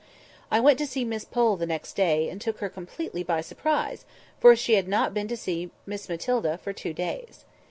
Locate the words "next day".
1.67-2.27